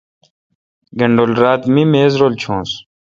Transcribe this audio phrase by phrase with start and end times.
[0.97, 2.71] گانڈل رات می میز رل چونس۔